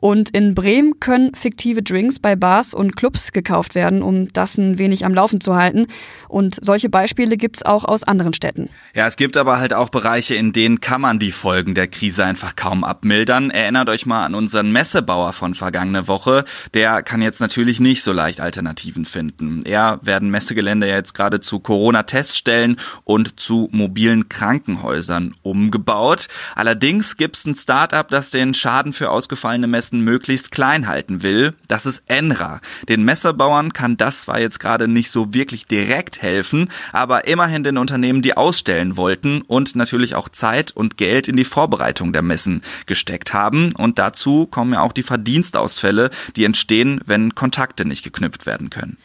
Und 0.01 0.31
in 0.31 0.55
Bremen 0.55 1.01
können 1.01 1.35
fiktive 1.35 1.83
Drinks 1.83 2.21
bei 2.21 2.37
Bars 2.37 2.73
und 2.73 2.95
Clubs 2.95 3.33
gekauft 3.33 3.75
werden, 3.75 4.03
um 4.03 4.33
das 4.33 4.57
ein 4.57 4.79
wenig 4.79 5.05
am 5.05 5.13
Laufen 5.13 5.41
zu 5.41 5.57
halten. 5.57 5.89
Und 6.29 6.57
solche 6.65 6.89
Beispiele 6.89 7.37
gibt's 7.37 7.65
auch 7.65 7.85
aus 7.85 8.05
anderen 8.05 8.33
Städten. 8.33 8.69
Ja, 8.95 9.09
es 9.09 9.17
gibt 9.17 9.37
aber 9.37 9.59
halt 9.59 9.73
auch 9.73 9.89
Bereiche, 9.89 10.37
in 10.37 10.53
denen 10.53 10.81
kann 10.81 11.01
man 11.01 11.19
die 11.19 11.33
Folgen 11.33 11.75
der 11.75 11.89
Krise 11.89 12.25
einfach 12.25 12.55
kaum 12.55 12.85
abmildern. 12.85 13.51
Erinnert 13.51 13.89
euch 13.89 14.07
mal 14.07 14.25
an 14.25 14.37
unseren 14.37 14.71
Messebauer 14.71 15.33
von 15.33 15.55
vergangene 15.55 16.07
Woche. 16.07 16.45
Der 16.75 17.03
kann 17.03 17.21
jetzt 17.21 17.41
natürlich 17.41 17.81
nicht 17.81 18.05
so 18.05 18.13
leicht 18.13 18.41
Alternativen 18.41 19.05
finden. 19.05 19.63
Er 19.65 19.99
werden 20.03 20.31
Messegelände 20.31 20.87
jetzt 20.87 21.15
gerade 21.15 21.41
zu 21.41 21.59
Corona-Teststellen 21.59 22.77
und 23.03 23.41
zu 23.41 23.69
mobilen 23.73 24.29
Krankenhäusern 24.29 25.35
umgebaut. 25.43 26.29
Allerdings 26.55 27.17
gibt's 27.17 27.45
ein 27.45 27.57
Start-up, 27.57 28.09
das 28.11 28.31
den 28.31 28.55
Schaden 28.55 28.93
für 28.93 29.11
ausgefallene 29.11 29.67
Messe 29.67 29.88
Messen 29.89 30.01
möglichst 30.05 30.51
klein 30.51 30.87
halten 30.87 31.23
will. 31.23 31.55
Das 31.67 31.87
ist 31.87 32.03
Enra. 32.09 32.61
Den 32.91 33.05
Messebauern 33.05 33.73
kann 33.73 33.97
das 33.97 34.23
zwar 34.23 34.39
jetzt 34.39 34.61
gerade 34.61 34.87
nicht 34.87 35.11
so 35.11 35.33
wirklich 35.33 35.67
direkt 35.67 36.21
helfen, 36.21 36.69
aber 36.93 37.27
immerhin 37.27 37.63
den 37.63 37.79
Unternehmen, 37.79 38.21
die 38.21 38.37
ausstellen 38.37 38.99
wollten 38.99 39.41
und 39.41 39.77
natürlich 39.77 40.15
auch 40.15 40.29
Zeit 40.29 40.73
und 40.73 40.99
Geld 40.99 41.27
in 41.27 41.37
die 41.37 41.45
Vorbereitung 41.45 42.13
der 42.13 42.21
Messen 42.21 42.63
gesteckt 42.85 43.33
haben. 43.33 43.73
Und 43.77 43.99
dazu 43.99 44.47
kommen 44.47 44.75
ja 44.75 44.83
auch 44.83 44.93
die 44.93 45.03
Verdienstausfälle, 45.03 46.11
die 46.37 46.45
entstehen, 46.45 47.01
wenn 47.07 47.35
Kontakte 47.35 47.87
nicht 47.87 48.03
geknüpft 48.03 48.45
werden 48.45 48.69
können. 48.69 48.99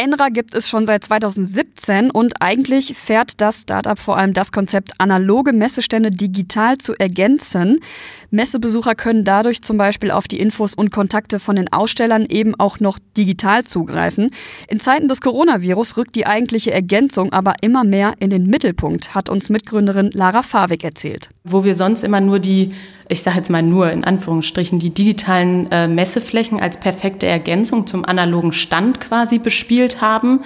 Enra 0.00 0.28
gibt 0.28 0.54
es 0.54 0.68
schon 0.68 0.86
seit 0.86 1.04
2017 1.04 2.12
und 2.12 2.40
eigentlich 2.40 2.96
fährt 2.96 3.40
das 3.40 3.62
Startup 3.62 3.98
vor 3.98 4.16
allem 4.16 4.32
das 4.32 4.52
Konzept, 4.52 4.92
analoge 4.98 5.52
Messestände 5.52 6.12
digital 6.12 6.78
zu 6.78 6.94
ergänzen. 6.94 7.80
Messebesucher 8.30 8.94
können 8.94 9.24
dadurch 9.24 9.60
zum 9.60 9.76
Beispiel 9.76 10.12
auf 10.12 10.28
die 10.28 10.38
Infos 10.38 10.74
und 10.74 10.92
Kontakte 10.92 11.40
von 11.40 11.56
den 11.56 11.72
Ausstellern 11.72 12.26
eben 12.26 12.54
auch 12.60 12.78
noch 12.78 13.00
digital 13.16 13.64
zugreifen. 13.64 14.30
In 14.68 14.78
Zeiten 14.78 15.08
des 15.08 15.20
Coronavirus 15.20 15.96
rückt 15.96 16.14
die 16.14 16.28
eigentliche 16.28 16.70
Ergänzung 16.70 17.32
aber 17.32 17.54
immer 17.62 17.82
mehr 17.82 18.14
in 18.20 18.30
den 18.30 18.46
Mittelpunkt, 18.46 19.16
hat 19.16 19.28
uns 19.28 19.48
Mitgründerin 19.48 20.12
Lara 20.12 20.44
Favik 20.44 20.84
erzählt. 20.84 21.30
Wo 21.42 21.64
wir 21.64 21.74
sonst 21.74 22.04
immer 22.04 22.20
nur 22.20 22.38
die 22.38 22.70
ich 23.08 23.22
sage 23.22 23.38
jetzt 23.38 23.50
mal 23.50 23.62
nur 23.62 23.90
in 23.90 24.04
Anführungsstrichen, 24.04 24.78
die 24.78 24.90
digitalen 24.90 25.70
äh, 25.70 25.88
Messeflächen 25.88 26.60
als 26.60 26.78
perfekte 26.78 27.26
Ergänzung 27.26 27.86
zum 27.86 28.04
analogen 28.04 28.52
Stand 28.52 29.00
quasi 29.00 29.38
bespielt 29.38 30.00
haben 30.00 30.40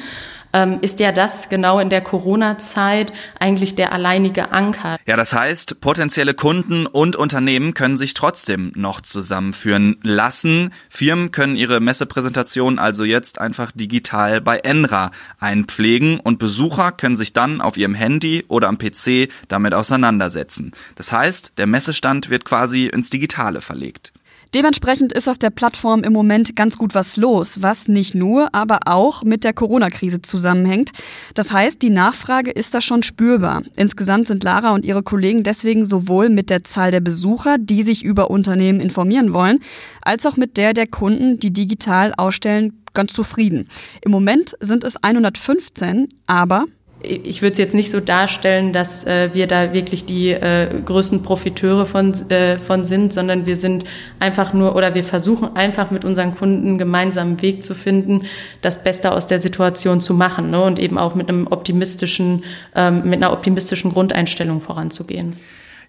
ähm, 0.52 0.78
ist 0.80 1.00
ja 1.00 1.12
das 1.12 1.48
genau 1.48 1.78
in 1.78 1.90
der 1.90 2.00
Corona-Zeit 2.00 3.12
eigentlich 3.38 3.74
der 3.74 3.92
alleinige 3.92 4.52
Anker. 4.52 4.98
Ja, 5.06 5.16
das 5.16 5.32
heißt, 5.32 5.80
potenzielle 5.80 6.34
Kunden 6.34 6.86
und 6.86 7.16
Unternehmen 7.16 7.74
können 7.74 7.96
sich 7.96 8.14
trotzdem 8.14 8.72
noch 8.74 9.00
zusammenführen 9.00 9.96
lassen. 10.02 10.72
Firmen 10.88 11.30
können 11.30 11.56
ihre 11.56 11.80
Messepräsentation 11.80 12.78
also 12.78 13.04
jetzt 13.04 13.38
einfach 13.38 13.72
digital 13.72 14.40
bei 14.40 14.58
Enra 14.58 15.10
einpflegen 15.40 16.20
und 16.20 16.38
Besucher 16.38 16.92
können 16.92 17.16
sich 17.16 17.32
dann 17.32 17.60
auf 17.60 17.76
ihrem 17.76 17.94
Handy 17.94 18.44
oder 18.48 18.68
am 18.68 18.78
PC 18.78 19.28
damit 19.48 19.74
auseinandersetzen. 19.74 20.72
Das 20.96 21.12
heißt, 21.12 21.54
der 21.58 21.66
Messestand 21.66 22.30
wird 22.30 22.44
quasi 22.44 22.86
ins 22.86 23.10
Digitale 23.10 23.60
verlegt. 23.60 24.12
Dementsprechend 24.54 25.14
ist 25.14 25.28
auf 25.28 25.38
der 25.38 25.48
Plattform 25.48 26.04
im 26.04 26.12
Moment 26.12 26.54
ganz 26.56 26.76
gut 26.76 26.94
was 26.94 27.16
los, 27.16 27.62
was 27.62 27.88
nicht 27.88 28.14
nur, 28.14 28.54
aber 28.54 28.80
auch 28.84 29.22
mit 29.24 29.44
der 29.44 29.54
Corona-Krise 29.54 30.20
zusammenhängt. 30.20 30.90
Das 31.34 31.52
heißt, 31.52 31.80
die 31.80 31.88
Nachfrage 31.88 32.50
ist 32.50 32.74
da 32.74 32.82
schon 32.82 33.02
spürbar. 33.02 33.62
Insgesamt 33.76 34.26
sind 34.26 34.44
Lara 34.44 34.74
und 34.74 34.84
ihre 34.84 35.02
Kollegen 35.02 35.42
deswegen 35.42 35.86
sowohl 35.86 36.28
mit 36.28 36.50
der 36.50 36.64
Zahl 36.64 36.90
der 36.90 37.00
Besucher, 37.00 37.56
die 37.56 37.82
sich 37.82 38.04
über 38.04 38.30
Unternehmen 38.30 38.80
informieren 38.80 39.32
wollen, 39.32 39.60
als 40.02 40.26
auch 40.26 40.36
mit 40.36 40.58
der 40.58 40.74
der 40.74 40.86
Kunden, 40.86 41.38
die 41.38 41.52
digital 41.52 42.12
ausstellen, 42.18 42.82
ganz 42.92 43.14
zufrieden. 43.14 43.68
Im 44.02 44.10
Moment 44.10 44.54
sind 44.60 44.84
es 44.84 45.02
115, 45.02 46.08
aber 46.26 46.66
ich 47.02 47.42
würde 47.42 47.52
es 47.52 47.58
jetzt 47.58 47.74
nicht 47.74 47.90
so 47.90 48.00
darstellen, 48.00 48.72
dass 48.72 49.04
äh, 49.04 49.30
wir 49.32 49.46
da 49.46 49.72
wirklich 49.72 50.04
die 50.04 50.30
äh, 50.30 50.68
größten 50.84 51.22
Profiteure 51.22 51.86
von, 51.86 52.12
äh, 52.30 52.58
von 52.58 52.84
sind, 52.84 53.12
sondern 53.12 53.46
wir 53.46 53.56
sind 53.56 53.84
einfach 54.20 54.52
nur 54.52 54.76
oder 54.76 54.94
wir 54.94 55.02
versuchen 55.02 55.56
einfach 55.56 55.90
mit 55.90 56.04
unseren 56.04 56.34
Kunden 56.34 56.78
gemeinsam 56.78 57.28
einen 57.28 57.42
Weg 57.42 57.64
zu 57.64 57.74
finden, 57.74 58.22
das 58.60 58.84
Beste 58.84 59.12
aus 59.12 59.26
der 59.26 59.40
Situation 59.40 60.00
zu 60.00 60.14
machen 60.14 60.50
ne? 60.50 60.62
und 60.62 60.78
eben 60.78 60.98
auch 60.98 61.14
mit 61.14 61.28
einem 61.28 61.46
optimistischen, 61.46 62.42
ähm, 62.74 63.02
mit 63.04 63.22
einer 63.22 63.32
optimistischen 63.32 63.92
Grundeinstellung 63.92 64.60
voranzugehen. 64.60 65.36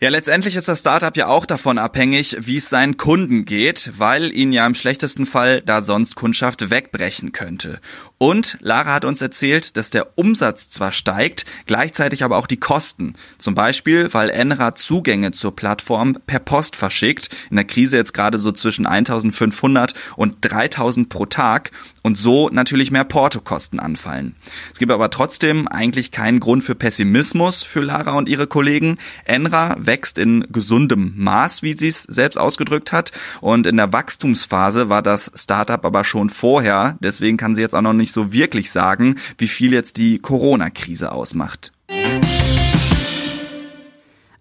Ja, 0.04 0.10
letztendlich 0.10 0.58
ist 0.58 0.68
das 0.68 0.82
Startup 0.82 1.16
ja 1.16 1.28
auch 1.28 1.46
davon 1.46 1.78
abhängig, 1.78 2.36
wie 2.42 2.58
es 2.58 2.70
seinen 2.70 2.98
Kunden 2.98 3.46
geht, 3.46 3.90
weil 3.98 4.34
ihnen 4.34 4.52
ja 4.52 4.68
im 4.68 4.76
schlechtesten 4.76 5.26
Fall 5.26 5.62
da 5.62 5.82
sonst 5.82 6.16
Kundschaft 6.16 6.70
wegbrechen 6.70 7.32
könnte. 7.32 7.80
Und 8.24 8.58
Lara 8.62 8.94
hat 8.94 9.04
uns 9.04 9.22
erzählt, 9.22 9.76
dass 9.76 9.90
der 9.90 10.18
Umsatz 10.18 10.70
zwar 10.70 10.94
steigt, 10.94 11.46
gleichzeitig 11.66 12.24
aber 12.24 12.38
auch 12.38 12.48
die 12.48 12.56
Kosten. 12.56 13.16
Zum 13.38 13.54
Beispiel, 13.54 14.14
weil 14.14 14.30
Enra 14.30 14.76
Zugänge 14.76 15.34
zur 15.34 15.54
Plattform 15.54 16.18
per 16.26 16.40
Post 16.40 16.78
verschickt. 16.78 17.28
In 17.50 17.58
der 17.58 17.66
Krise 17.66 17.98
jetzt 17.98 18.14
gerade 18.14 18.40
so 18.40 18.54
zwischen 18.54 18.86
1500 18.86 19.94
und 20.16 20.38
3000 20.40 21.10
pro 21.10 21.26
Tag 21.26 21.72
und 22.02 22.18
so 22.18 22.48
natürlich 22.50 22.92
mehr 22.92 23.04
Portokosten 23.04 23.82
anfallen. 23.82 24.36
Es 24.72 24.80
gibt 24.80 24.94
aber 24.94 25.10
trotzdem 25.10 25.68
eigentlich 25.68 26.12
keinen 26.12 26.40
Grund 26.40 26.64
für 26.64 26.76
Pessimismus 26.76 27.64
für 27.64 27.82
Lara 27.82 28.14
und 28.14 28.30
ihre 28.30 28.48
Kollegen. 28.48 29.00
Enra 29.26 29.76
wächst 29.80 30.18
in 30.18 30.48
gesundem 30.50 31.14
Maß, 31.18 31.62
wie 31.62 31.74
sie 31.74 31.90
es 31.90 32.04
selbst 32.04 32.38
ausgedrückt 32.38 32.94
hat. 32.94 33.12
Und 33.42 33.68
in 33.68 33.76
der 33.76 33.92
Wachstumsphase 33.92 34.88
war 34.88 35.02
das 35.02 35.30
Startup 35.36 35.84
aber 35.84 36.06
schon 36.06 36.30
vorher. 36.30 36.98
Deswegen 37.02 37.36
kann 37.36 37.56
sie 37.56 37.62
jetzt 37.62 37.76
auch 37.76 37.82
noch 37.82 37.92
nicht 37.92 38.13
so 38.14 38.32
wirklich 38.32 38.72
sagen, 38.72 39.16
wie 39.38 39.48
viel 39.48 39.74
jetzt 39.74 39.98
die 39.98 40.20
Corona-Krise 40.20 41.12
ausmacht. 41.12 41.72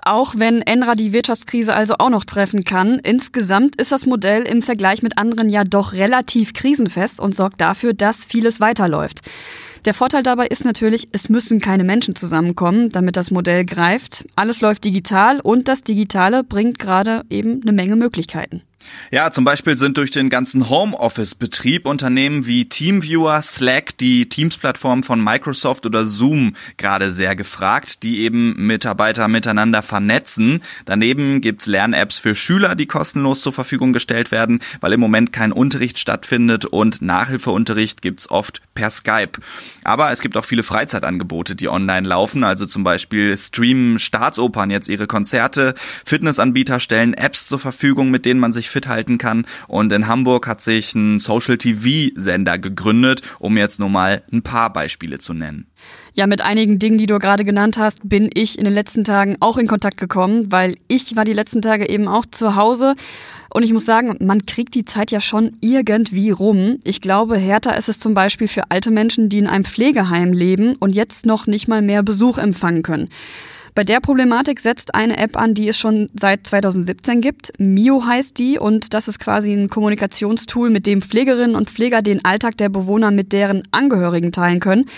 Auch 0.05 0.35
wenn 0.37 0.63
Enra 0.63 0.97
die 0.97 1.13
Wirtschaftskrise 1.13 1.75
also 1.75 1.95
auch 1.99 2.11
noch 2.11 2.25
treffen 2.25 2.65
kann, 2.65 2.99
insgesamt 2.99 3.81
ist 3.81 3.93
das 3.93 4.05
Modell 4.05 4.43
im 4.43 4.61
Vergleich 4.61 5.03
mit 5.03 5.17
anderen 5.17 5.49
ja 5.49 5.63
doch 5.63 5.93
relativ 5.93 6.55
krisenfest 6.55 7.21
und 7.21 7.37
sorgt 7.37 7.61
dafür, 7.61 7.95
dass 7.95 8.25
vieles 8.25 8.61
weiterläuft. 8.61 9.21
Der 9.85 9.95
Vorteil 9.95 10.25
dabei 10.25 10.47
ist 10.47 10.65
natürlich, 10.65 11.09
es 11.13 11.29
müssen 11.29 11.61
keine 11.61 11.85
Menschen 11.85 12.17
zusammenkommen, 12.17 12.89
damit 12.91 13.17
das 13.17 13.31
Modell 13.31 13.65
greift. 13.65 14.25
Alles 14.35 14.61
läuft 14.61 14.85
digital 14.85 15.41
und 15.41 15.69
das 15.69 15.83
Digitale 15.83 16.43
bringt 16.45 16.79
gerade 16.79 17.25
eben 17.31 17.63
eine 17.63 17.73
Menge 17.73 17.97
Möglichkeiten. 17.97 18.63
Ja, 19.11 19.31
zum 19.31 19.45
Beispiel 19.45 19.77
sind 19.77 19.99
durch 19.99 20.11
den 20.11 20.31
ganzen 20.31 20.71
Homeoffice-Betrieb 20.71 21.87
Unternehmen 21.87 22.47
wie 22.47 22.69
Teamviewer, 22.69 23.43
Slack, 23.43 23.97
die 23.99 24.29
Teams-Plattform 24.29 25.03
von 25.03 25.23
Microsoft 25.23 25.85
oder 25.85 26.05
Zoom 26.05 26.57
gerade 26.79 27.13
sehr 27.13 27.37
gefragt, 27.37 28.03
die 28.03 28.21
eben 28.21 28.55
Mitarbeiter 28.67 29.29
miteinander 29.29 29.83
vernetzen. 29.83 30.63
Daneben 30.87 31.43
gibt's 31.43 31.67
Lern-Apps 31.67 32.19
für 32.19 32.35
Schüler, 32.35 32.75
die 32.75 32.87
kostenlos 32.87 33.43
zur 33.43 33.53
Verfügung 33.53 33.93
gestellt 33.93 34.33
werden, 34.33 34.61
weil 34.81 34.95
im 34.95 35.01
Moment 35.01 35.33
kein 35.33 35.53
Unterricht 35.53 35.99
stattfindet 35.99 36.65
und 36.65 37.03
Nachhilfeunterricht 37.03 38.01
gibt's 38.01 38.31
oft 38.31 38.63
per 38.75 38.91
Skype. 38.91 39.33
Aber 39.85 40.11
es 40.11 40.21
gibt 40.21 40.37
auch 40.37 40.45
viele 40.45 40.63
Freizeitangebote, 40.63 41.55
die 41.55 41.69
online 41.69 42.09
laufen, 42.09 42.45
also 42.45 42.65
zum 42.65 42.83
Beispiel 42.85 43.37
streamen 43.37 43.99
Staatsopern 43.99 44.71
jetzt 44.71 44.89
ihre 44.89 45.07
Konzerte, 45.07 45.75
Fitnessanbieter 46.05 46.81
stellen 46.81 47.15
Apps 47.15 47.49
zur 47.49 47.59
Verfügung, 47.59 48.11
mit 48.11 48.25
denen 48.25 48.41
man 48.41 48.53
sich 48.53 48.71
fit 48.73 48.89
halten 48.89 49.19
kann. 49.19 49.47
Und 49.69 49.93
in 49.93 50.09
Hamburg 50.09 50.47
hat 50.47 50.61
sich 50.61 50.95
ein 50.95 51.21
Social 51.21 51.59
TV-Sender 51.59 52.59
gegründet, 52.59 53.23
um 53.39 53.57
jetzt 53.57 53.79
nur 53.79 53.89
mal 53.89 54.23
ein 54.33 54.43
paar 54.43 54.73
Beispiele 54.73 55.19
zu 55.19 55.35
nennen. 55.35 55.67
Ja, 56.15 56.27
mit 56.27 56.43
einigen 56.43 56.79
Dingen, 56.79 56.99
die 56.99 57.07
du 57.07 57.19
gerade 57.19 57.45
genannt 57.45 57.79
hast, 57.79 58.07
bin 58.07 58.29
ich 58.35 58.59
in 58.59 58.65
den 58.65 58.75
letzten 58.75 59.05
Tagen 59.05 59.37
auch 59.41 59.57
in 59.57 59.67
Kontakt 59.67 59.97
gekommen, 59.97 60.53
weil 60.53 60.77
ich 60.89 61.17
war 61.17 61.25
die 61.25 61.33
letzten 61.33 61.63
Tage 61.63 61.89
eben 61.89 62.07
auch 62.07 62.27
zu 62.31 62.55
Hause. 62.55 62.95
Und 63.55 63.63
ich 63.63 63.73
muss 63.73 63.87
sagen, 63.87 64.17
man 64.21 64.45
kriegt 64.47 64.75
die 64.75 64.85
Zeit 64.85 65.11
ja 65.11 65.21
schon 65.21 65.57
irgendwie 65.61 66.31
rum. 66.31 66.79
Ich 66.85 67.01
glaube, 67.01 67.37
härter 67.37 67.77
ist 67.77 67.89
es 67.89 67.99
zum 67.99 68.15
Beispiel 68.15 68.49
für 68.49 68.71
alte 68.71 68.91
Menschen, 68.91 69.29
die 69.29 69.39
in 69.39 69.47
einem 69.47 69.65
Pflegeheim 69.65 70.33
leben 70.33 70.77
und 70.77 70.95
jetzt 70.95 71.27
noch 71.27 71.47
nicht 71.47 71.69
mal 71.69 71.83
mehr 71.83 72.03
Besuch 72.03 72.39
empfangen 72.39 72.83
können. 72.83 73.09
Bei 73.75 73.85
der 73.85 74.01
Problematik 74.01 74.61
setzt 74.61 74.95
eine 74.95 75.17
App 75.17 75.35
an, 75.35 75.55
die 75.55 75.67
es 75.67 75.79
schon 75.79 76.11
seit 76.13 76.47
2017 76.47 77.23
gibt. 77.23 77.53
Mio 77.57 78.05
heißt 78.05 78.39
die 78.39 78.59
und 78.59 78.93
das 78.93 79.09
ist 79.09 79.19
quasi 79.19 79.51
ein 79.55 79.71
Kommunikationstool, 79.71 80.69
mit 80.69 80.87
dem 80.87 81.01
Pflegerinnen 81.01 81.57
und 81.57 81.71
Pfleger 81.71 82.03
den 82.03 82.23
Alltag 82.23 82.59
der 82.59 82.69
Bewohner 82.69 83.11
mit 83.11 83.33
deren 83.33 83.63
Angehörigen 83.71 84.31
teilen 84.31 84.61
können. 84.61 84.91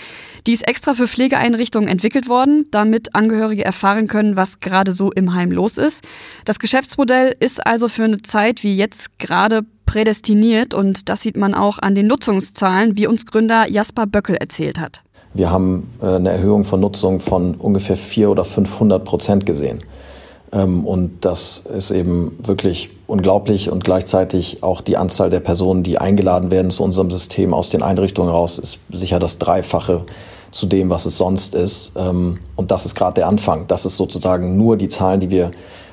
Die 0.45 0.51
ist 0.51 0.67
extra 0.67 0.93
für 0.93 1.07
Pflegeeinrichtungen 1.07 1.87
entwickelt 1.87 2.27
worden, 2.27 2.65
damit 2.71 3.15
Angehörige 3.15 3.63
erfahren 3.63 4.07
können, 4.07 4.35
was 4.35 4.59
gerade 4.59 4.91
so 4.91 5.09
im 5.09 5.33
Heim 5.33 5.51
los 5.51 5.77
ist. 5.77 6.03
Das 6.43 6.59
Geschäftsmodell 6.59 7.33
ist 7.39 7.65
also 7.65 7.87
für 7.87 8.03
eine 8.03 8.23
Zeit 8.23 8.61
wie 8.61 8.75
jetzt 8.75 9.19
gerade 9.19 9.61
prädestiniert 9.85 10.73
und 10.73 11.07
das 11.07 11.21
sieht 11.21 11.37
man 11.37 11.53
auch 11.53 11.79
an 11.79 11.95
den 11.95 12.07
Nutzungszahlen, 12.07 12.97
wie 12.97 13.07
uns 13.07 13.25
Gründer 13.25 13.69
Jasper 13.69 14.05
Böckel 14.05 14.35
erzählt 14.35 14.81
hat. 14.81 15.04
Wir 15.35 15.51
haben 15.51 15.91
äh, 16.01 16.07
eine 16.07 16.31
Erhöhung 16.31 16.63
von 16.63 16.79
Nutzung 16.79 17.19
von 17.19 17.55
ungefähr 17.55 17.97
400 17.97 18.31
oder 18.31 18.45
500 18.45 19.03
Prozent 19.03 19.45
gesehen. 19.45 19.83
Ähm, 20.51 20.85
und 20.85 21.25
das 21.25 21.59
ist 21.59 21.91
eben 21.91 22.37
wirklich 22.41 22.89
unglaublich 23.05 23.69
und 23.69 23.83
gleichzeitig 23.83 24.63
auch 24.63 24.79
die 24.79 24.95
Anzahl 24.95 25.29
der 25.29 25.41
Personen, 25.41 25.83
die 25.83 25.97
eingeladen 25.97 26.51
werden 26.51 26.71
zu 26.71 26.83
unserem 26.83 27.11
System 27.11 27.53
aus 27.53 27.69
den 27.69 27.83
Einrichtungen 27.83 28.29
raus, 28.29 28.57
ist 28.57 28.79
sicher 28.89 29.19
das 29.19 29.37
Dreifache 29.37 30.05
zu 30.51 30.67
dem, 30.67 30.89
was 30.89 31.05
es 31.05 31.17
sonst 31.17 31.53
ist. 31.53 31.91
Ähm, 31.97 32.39
und 32.55 32.71
das 32.71 32.85
ist 32.85 32.95
gerade 32.95 33.15
der 33.15 33.27
Anfang. 33.27 33.67
Das 33.67 33.85
ist 33.85 33.97
sozusagen 33.97 34.57
nur 34.57 34.77
die 34.77 34.87
Zahlen, 34.87 35.19
die 35.19 35.29
wir 35.29 35.51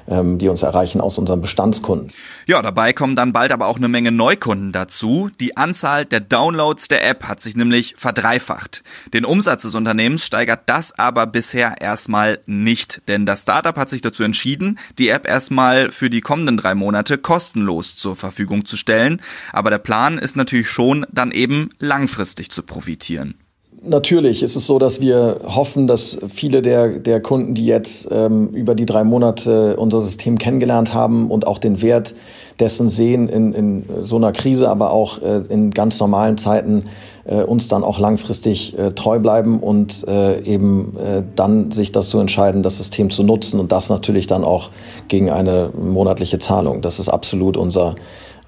ähm, 0.09 0.39
die 0.39 0.49
uns 0.49 0.63
erreichen 0.63 1.01
aus 1.01 1.19
unseren 1.19 1.41
Bestandskunden. 1.41 2.13
Ja, 2.47 2.61
dabei 2.63 2.93
kommen 2.93 3.17
dann 3.17 3.33
bald 3.33 3.53
aber 3.53 3.67
auch 3.67 3.77
eine 3.77 3.89
Menge 3.89 4.13
Neukunden 4.13 4.73
dazu. 4.73 5.31
Die 5.41 5.57
Anzahl 5.57 6.05
der 6.05 6.21
Downloads 6.21 6.89
der 6.89 7.07
App 7.09 7.25
hat 7.25 7.41
sich 7.41 7.57
nämlich 7.57 7.95
verdreifacht. 7.97 8.83
Den 9.13 9.25
Umsatz 9.25 9.63
des 9.63 9.75
Unternehmens 9.75 10.25
steigert 10.25 10.63
das 10.67 10.99
aber 10.99 11.27
bisher 11.27 11.81
erstmal 11.81 12.41
nicht, 12.47 13.03
denn 13.09 13.27
das 13.27 13.43
Startup 13.43 13.77
hat 13.77 13.91
sich 13.91 14.03
dazu 14.03 14.23
entschieden, 14.23 14.79
die 14.99 15.09
App 15.09 15.27
erstmal 15.27 15.91
für 15.91 16.11
die 16.11 16.21
kommenden 16.21 16.57
drei 16.57 16.75
Monate 16.75 17.19
kostenlos 17.19 17.97
zur 17.97 18.17
Verfügung 18.17 18.65
zu 18.65 18.77
stellen. 18.77 19.21
Aber 19.53 19.71
der 19.71 19.79
Plan 19.79 20.19
ist 20.19 20.37
natürlich 20.37 20.69
schon, 20.69 21.07
dann 21.11 21.33
eben 21.33 21.71
langfristig 21.79 22.51
zu 22.51 22.63
profitieren. 22.63 23.35
Natürlich 23.85 24.45
ist 24.45 24.55
es 24.55 24.67
so, 24.67 24.79
dass 24.79 25.01
wir 25.01 25.41
hoffen, 25.45 25.89
dass 25.89 26.17
viele 26.33 26.63
der, 26.63 27.01
der 27.01 27.21
Kunden, 27.21 27.55
die 27.55 27.67
jetzt 27.67 28.09
ähm, 28.13 28.51
über 28.51 28.77
die 28.77 28.87
drei 28.87 29.03
Monate 29.03 29.77
unser 29.77 30.01
System 30.01 30.39
kennengelernt 30.39 30.95
haben 30.95 31.33
und 31.33 31.49
auch 31.49 31.59
den 31.59 31.83
Wert 31.83 32.15
dessen 32.61 32.89
sehen 32.89 33.29
in, 33.29 33.53
in 33.53 33.85
so 34.01 34.17
einer 34.17 34.31
Krise, 34.31 34.71
aber 34.71 34.93
auch 34.93 35.21
äh, 35.21 35.43
in 35.49 35.73
ganz 35.73 35.99
normalen 35.99 36.39
Zeiten, 36.39 36.85
äh, 37.25 37.43
uns 37.43 37.67
dann 37.67 37.83
auch 37.83 37.99
langfristig 37.99 38.79
äh, 38.79 38.93
treu 38.93 39.19
bleiben 39.19 39.59
und 39.59 40.07
äh, 40.07 40.41
eben 40.43 40.97
äh, 40.97 41.25
dann 41.35 41.73
sich 41.73 41.91
dazu 41.91 42.21
entscheiden, 42.21 42.63
das 42.63 42.79
System 42.79 43.11
zu 43.11 43.25
nutzen 43.25 43.59
und 43.59 43.73
das 43.73 43.91
natürlich 43.91 44.29
dann 44.29 44.45
auch 44.45 44.71
gegen 45.09 45.29
eine 45.29 45.71
monatliche 45.77 46.39
Zahlung. 46.39 46.83
Das 46.83 47.01
ist 47.01 47.09
absolut 47.09 47.57
unser 47.57 47.97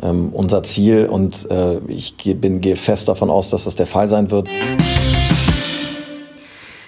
ähm, 0.03 0.31
unser 0.33 0.63
Ziel 0.63 1.07
und 1.07 1.49
äh, 1.51 1.79
ich 1.89 2.17
bin, 2.17 2.61
gehe 2.61 2.77
fest 2.77 3.09
davon 3.09 3.31
aus, 3.31 3.51
dass 3.51 3.65
das 3.65 3.77
der 3.77 3.87
Fall 3.87 4.09
sein 4.09 4.31
wird. 4.31 4.49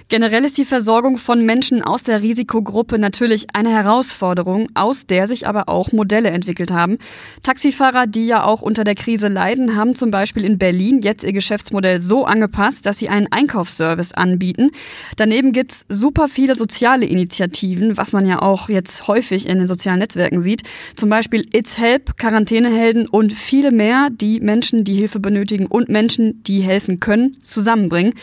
Generell 0.09 0.45
ist 0.45 0.57
die 0.57 0.65
Versorgung 0.65 1.19
von 1.19 1.45
Menschen 1.45 1.83
aus 1.83 2.05
der 2.05 2.23
Risikogruppe 2.23 2.97
natürlich 2.97 3.49
eine 3.55 3.71
Herausforderung, 3.71 4.69
aus 4.75 5.05
der 5.07 5.27
sich 5.27 5.49
aber 5.49 5.69
auch 5.69 5.91
Modelle 5.91 6.31
entwickelt 6.31 6.71
haben. 6.71 6.99
Taxifahrer, 7.43 8.07
die 8.07 8.25
ja 8.27 8.45
auch 8.45 8.63
unter 8.63 8.85
der 8.85 8.95
Krise 8.95 9.27
leiden, 9.27 9.75
haben 9.75 9.97
zum 9.97 10.13
Beispiel 10.13 10.45
in 10.45 10.59
Berlin 10.59 11.01
jetzt 11.03 11.25
ihr 11.25 11.33
Geschäftsmodell 11.33 12.01
so 12.01 12.25
angepasst, 12.25 12.87
dass 12.87 13.01
sie 13.01 13.09
einen 13.09 13.27
Einkaufsservice 13.33 14.13
anbieten. 14.13 14.71
Daneben 15.17 15.51
gibt's 15.51 15.85
super 15.89 16.29
viele 16.29 16.55
soziale 16.55 17.05
Initiativen, 17.05 17.97
was 17.97 18.13
man 18.13 18.27
ja 18.27 18.41
auch 18.41 18.69
jetzt 18.69 19.09
häufig 19.09 19.49
in 19.49 19.59
den 19.59 19.67
sozialen 19.67 19.99
Netzwerken 19.99 20.41
sieht. 20.41 20.63
Zum 20.95 21.09
Beispiel 21.09 21.45
It's 21.53 21.79
Help, 21.79 22.17
Quarantänehelden 22.17 23.09
und 23.09 23.33
viele 23.33 23.73
mehr, 23.73 24.11
die 24.13 24.39
Menschen, 24.39 24.85
die 24.85 24.95
Hilfe 24.95 25.19
benötigen 25.19 25.67
und 25.67 25.89
Menschen, 25.89 26.45
die 26.45 26.61
helfen 26.61 27.01
können, 27.01 27.43
zusammenbringen. 27.43 28.15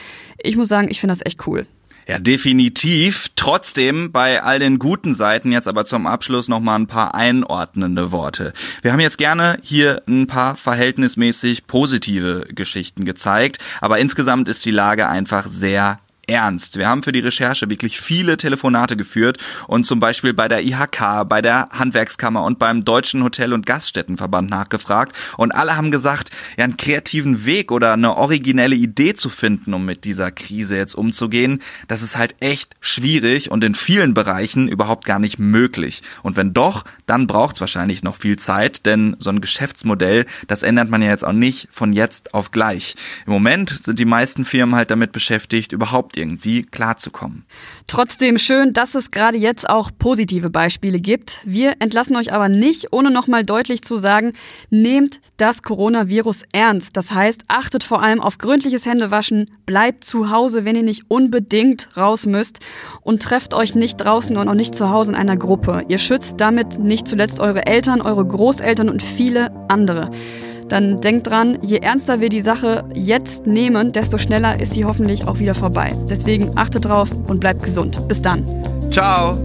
Ich 0.41 0.55
muss 0.55 0.69
sagen, 0.69 0.87
ich 0.89 1.01
finde 1.01 1.11
das 1.11 1.25
echt 1.25 1.45
cool. 1.45 1.67
Ja, 2.07 2.19
definitiv. 2.19 3.29
Trotzdem 3.35 4.11
bei 4.11 4.43
all 4.43 4.59
den 4.59 4.79
guten 4.79 5.13
Seiten 5.13 5.51
jetzt 5.51 5.67
aber 5.67 5.85
zum 5.85 6.05
Abschluss 6.05 6.47
noch 6.47 6.59
mal 6.59 6.75
ein 6.75 6.87
paar 6.87 7.15
einordnende 7.15 8.11
Worte. 8.11 8.53
Wir 8.81 8.91
haben 8.91 8.99
jetzt 8.99 9.17
gerne 9.17 9.57
hier 9.61 10.01
ein 10.07 10.27
paar 10.27 10.55
verhältnismäßig 10.55 11.67
positive 11.67 12.47
Geschichten 12.49 13.05
gezeigt, 13.05 13.59
aber 13.81 13.99
insgesamt 13.99 14.49
ist 14.49 14.65
die 14.65 14.71
Lage 14.71 15.07
einfach 15.07 15.47
sehr 15.47 15.99
ernst. 16.33 16.77
Wir 16.77 16.89
haben 16.89 17.03
für 17.03 17.11
die 17.11 17.19
Recherche 17.19 17.69
wirklich 17.69 18.01
viele 18.01 18.37
Telefonate 18.37 18.97
geführt 18.97 19.37
und 19.67 19.85
zum 19.85 19.99
Beispiel 19.99 20.33
bei 20.33 20.47
der 20.47 20.63
IHK, 20.63 21.29
bei 21.29 21.41
der 21.43 21.69
Handwerkskammer 21.69 22.43
und 22.43 22.57
beim 22.57 22.83
Deutschen 22.83 23.23
Hotel- 23.23 23.53
und 23.53 23.67
Gaststättenverband 23.67 24.49
nachgefragt 24.49 25.15
und 25.37 25.51
alle 25.51 25.77
haben 25.77 25.91
gesagt, 25.91 26.31
ja, 26.57 26.63
einen 26.63 26.77
kreativen 26.77 27.45
Weg 27.45 27.71
oder 27.71 27.93
eine 27.93 28.17
originelle 28.17 28.75
Idee 28.75 29.13
zu 29.13 29.29
finden, 29.29 29.75
um 29.75 29.85
mit 29.85 30.05
dieser 30.05 30.31
Krise 30.31 30.75
jetzt 30.75 30.95
umzugehen, 30.95 31.61
das 31.87 32.01
ist 32.01 32.17
halt 32.17 32.35
echt 32.39 32.75
schwierig 32.81 33.51
und 33.51 33.63
in 33.63 33.75
vielen 33.75 34.15
Bereichen 34.15 34.67
überhaupt 34.67 35.05
gar 35.05 35.19
nicht 35.19 35.37
möglich. 35.37 36.01
Und 36.23 36.35
wenn 36.35 36.53
doch, 36.53 36.83
dann 37.05 37.27
braucht 37.27 37.55
es 37.55 37.61
wahrscheinlich 37.61 38.01
noch 38.01 38.15
viel 38.15 38.37
Zeit, 38.37 38.87
denn 38.87 39.15
so 39.19 39.29
ein 39.29 39.39
Geschäftsmodell, 39.39 40.25
das 40.47 40.63
ändert 40.63 40.89
man 40.89 41.03
ja 41.03 41.09
jetzt 41.09 41.25
auch 41.25 41.31
nicht 41.31 41.67
von 41.69 41.93
jetzt 41.93 42.33
auf 42.33 42.49
gleich. 42.49 42.95
Im 43.27 43.33
Moment 43.33 43.69
sind 43.69 43.99
die 43.99 44.05
meisten 44.05 44.45
Firmen 44.45 44.75
halt 44.75 44.89
damit 44.89 45.11
beschäftigt, 45.11 45.73
überhaupt 45.73 46.17
irgendwie 46.23 46.63
klarzukommen. 46.63 47.45
Trotzdem 47.87 48.37
schön, 48.37 48.73
dass 48.73 48.95
es 48.95 49.11
gerade 49.11 49.37
jetzt 49.37 49.69
auch 49.69 49.91
positive 49.97 50.49
Beispiele 50.49 50.99
gibt. 50.99 51.39
Wir 51.43 51.75
entlassen 51.79 52.15
euch 52.15 52.31
aber 52.31 52.49
nicht, 52.49 52.91
ohne 52.91 53.11
nochmal 53.11 53.43
deutlich 53.43 53.83
zu 53.83 53.97
sagen, 53.97 54.33
nehmt 54.69 55.19
das 55.37 55.61
Coronavirus 55.61 56.43
ernst. 56.53 56.95
Das 56.95 57.11
heißt, 57.11 57.43
achtet 57.47 57.83
vor 57.83 58.01
allem 58.01 58.21
auf 58.21 58.37
gründliches 58.37 58.85
Händewaschen, 58.85 59.51
bleibt 59.65 60.03
zu 60.03 60.29
Hause, 60.29 60.65
wenn 60.65 60.75
ihr 60.75 60.83
nicht 60.83 61.03
unbedingt 61.09 61.89
raus 61.97 62.25
müsst 62.25 62.59
und 63.01 63.21
trefft 63.21 63.53
euch 63.53 63.75
nicht 63.75 63.97
draußen 63.97 64.37
und 64.37 64.47
auch 64.47 64.53
nicht 64.53 64.75
zu 64.75 64.89
Hause 64.89 65.11
in 65.11 65.17
einer 65.17 65.37
Gruppe. 65.37 65.83
Ihr 65.89 65.97
schützt 65.97 66.35
damit 66.37 66.79
nicht 66.79 67.07
zuletzt 67.07 67.39
eure 67.39 67.65
Eltern, 67.65 68.01
eure 68.01 68.25
Großeltern 68.25 68.89
und 68.89 69.01
viele 69.01 69.51
andere 69.67 70.09
dann 70.69 71.01
denkt 71.01 71.27
dran, 71.27 71.57
je 71.61 71.77
ernster 71.77 72.19
wir 72.19 72.29
die 72.29 72.41
Sache 72.41 72.83
jetzt 72.93 73.45
nehmen, 73.45 73.91
desto 73.91 74.17
schneller 74.17 74.59
ist 74.59 74.73
sie 74.73 74.85
hoffentlich 74.85 75.27
auch 75.27 75.39
wieder 75.39 75.55
vorbei. 75.55 75.89
Deswegen 76.09 76.51
achtet 76.55 76.85
drauf 76.85 77.09
und 77.27 77.39
bleibt 77.39 77.63
gesund. 77.63 78.07
Bis 78.07 78.21
dann. 78.21 78.43
Ciao. 78.91 79.37